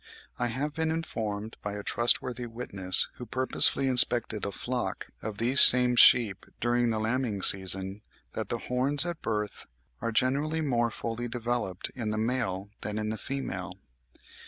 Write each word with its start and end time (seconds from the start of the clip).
I 0.39 0.47
have 0.47 0.73
been 0.73 0.89
informed 0.89 1.57
by 1.61 1.73
a 1.77 1.83
trustworthy 1.83 2.47
witness, 2.47 3.07
who 3.17 3.27
purposely 3.27 3.87
inspected 3.87 4.43
a 4.47 4.51
flock 4.51 5.09
of 5.21 5.37
these 5.37 5.61
same 5.61 5.95
sheep 5.95 6.47
during 6.59 6.89
the 6.89 6.97
lambing 6.97 7.43
season, 7.43 8.01
that 8.33 8.49
the 8.49 8.57
horns 8.65 9.05
at 9.05 9.21
birth 9.21 9.67
are 10.01 10.11
generally 10.11 10.61
more 10.61 10.89
fully 10.89 11.27
developed 11.27 11.91
in 11.95 12.09
the 12.09 12.17
male 12.17 12.71
than 12.81 12.97
in 12.97 13.09
the 13.09 13.17
female. 13.19 13.73